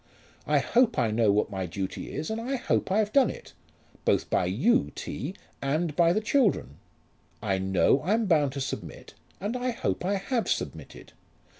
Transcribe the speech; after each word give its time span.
I 0.47 0.57
hope 0.57 0.97
I 0.97 1.11
know 1.11 1.31
what 1.31 1.51
my 1.51 1.67
duty 1.67 2.11
is 2.11 2.31
and 2.31 2.41
I 2.41 2.55
hope 2.55 2.91
I've 2.91 3.13
done 3.13 3.29
it; 3.29 3.53
both 4.03 4.31
by 4.31 4.45
you, 4.47 4.89
T., 4.95 5.35
and 5.61 5.95
by 5.95 6.11
the 6.11 6.21
children. 6.21 6.79
I 7.39 7.59
know 7.59 8.01
I'm 8.03 8.25
bound 8.25 8.53
to 8.53 8.61
submit, 8.61 9.13
and 9.39 9.55
I 9.55 9.69
hope 9.69 10.03
I 10.03 10.15
have 10.15 10.49
submitted. 10.49 11.13